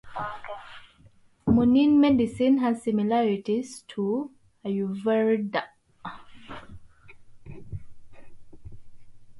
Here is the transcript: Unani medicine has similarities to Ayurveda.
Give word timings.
Unani 1.47 1.95
medicine 1.95 2.57
has 2.57 2.81
similarities 2.81 3.83
to 3.83 4.31
Ayurveda. 4.65 5.65